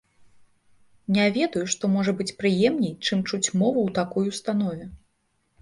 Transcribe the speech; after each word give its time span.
Не 1.17 1.27
ведаю, 1.35 1.65
што 1.75 1.91
можа 1.97 2.15
быць 2.21 2.35
прыемней, 2.39 2.97
чым 3.05 3.21
чуць 3.29 3.53
мову 3.59 3.79
ў 3.89 3.97
такой 4.01 4.25
установе. 4.33 4.85